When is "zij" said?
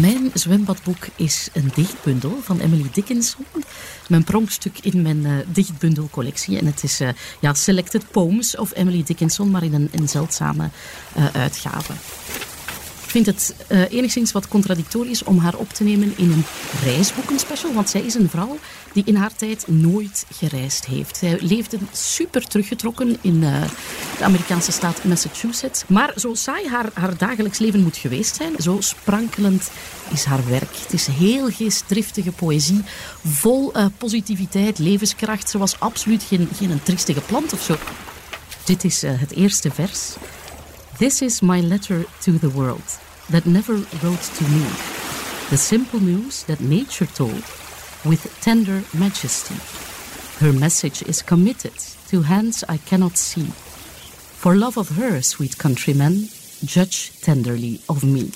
17.90-18.00, 21.16-21.38